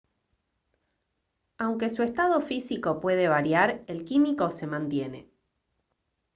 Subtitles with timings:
[1.59, 5.29] aunque su estado físico puede variar el químico se mantiene